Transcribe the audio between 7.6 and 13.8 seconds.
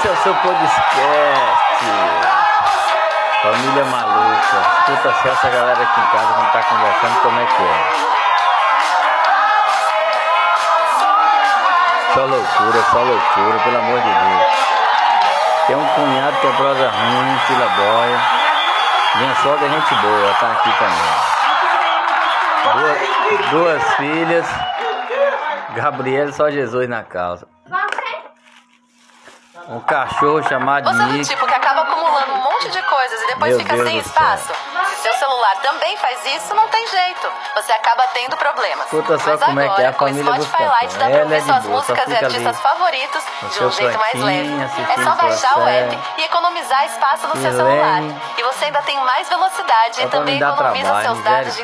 é. Só loucura, só loucura, pelo